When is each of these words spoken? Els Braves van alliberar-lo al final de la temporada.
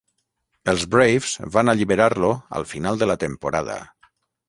Els 0.73 0.85
Braves 0.95 1.35
van 1.57 1.71
alliberar-lo 1.75 2.33
al 2.61 2.69
final 2.75 3.01
de 3.05 3.13
la 3.15 3.21
temporada. 3.29 3.81